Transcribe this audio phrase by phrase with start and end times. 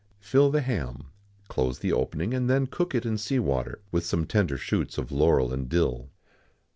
[0.19, 1.11] Fill the ham,
[1.47, 5.11] close the opening, and then cook it in sea water, with some tender shoots of
[5.11, 6.09] laurel and dill.